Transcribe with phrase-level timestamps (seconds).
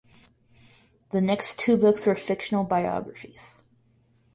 [1.11, 3.65] The next two books were fictional biographies.